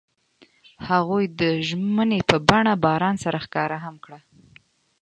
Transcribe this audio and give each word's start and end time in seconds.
هغوی 0.89 1.25
د 1.39 1.41
ژمنې 1.67 2.19
په 2.29 2.37
بڼه 2.49 2.73
باران 2.85 3.15
سره 3.23 3.37
ښکاره 3.45 3.77
هم 3.85 3.95
کړه. 4.03 4.19